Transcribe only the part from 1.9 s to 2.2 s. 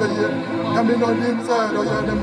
ní